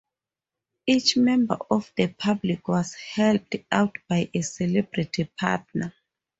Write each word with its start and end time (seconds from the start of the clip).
Each 0.87 1.15
member 1.15 1.59
of 1.69 1.93
the 1.95 2.07
public 2.07 2.67
was 2.67 2.95
helped 2.95 3.55
out 3.71 3.97
by 4.09 4.31
a 4.33 4.41
"celebrity" 4.41 5.25
partner. 5.39 5.93